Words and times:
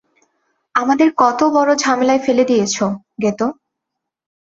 আমাদের 0.75 1.09
কত 1.17 1.39
বড় 1.53 1.71
ঝামেলায় 1.75 2.21
ফেলে 2.25 2.43
দিয়েছো, 2.45 2.85
গেতো। 3.21 3.45